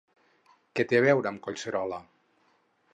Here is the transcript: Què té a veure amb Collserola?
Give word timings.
Què 0.79 0.85
té 0.93 0.99
a 1.01 1.03
veure 1.09 1.33
amb 1.33 1.43
Collserola? 1.49 2.05